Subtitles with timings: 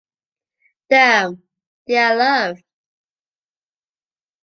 [0.89, 1.43] Them,
[1.85, 2.63] they are loved.